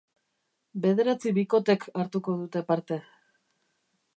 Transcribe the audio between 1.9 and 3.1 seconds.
hartuko dute parte.